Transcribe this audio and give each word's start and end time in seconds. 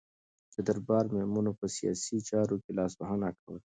د 0.53 0.55
دربار 0.67 1.05
میرمنو 1.13 1.51
په 1.59 1.65
سیاسي 1.75 2.17
چارو 2.29 2.55
کې 2.63 2.71
لاسوهنه 2.79 3.29
کوله. 3.39 3.61